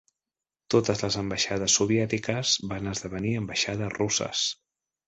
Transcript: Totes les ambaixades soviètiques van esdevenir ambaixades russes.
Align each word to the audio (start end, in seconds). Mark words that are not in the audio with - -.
Totes 0.73 1.03
les 1.05 1.17
ambaixades 1.23 1.77
soviètiques 1.81 2.57
van 2.73 2.93
esdevenir 2.95 3.39
ambaixades 3.45 3.97
russes. 4.03 4.47